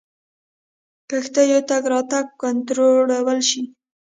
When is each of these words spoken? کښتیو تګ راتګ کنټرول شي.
کښتیو 1.09 1.59
تګ 1.69 1.83
راتګ 1.93 2.25
کنټرول 2.41 3.39
شي. 3.49 3.61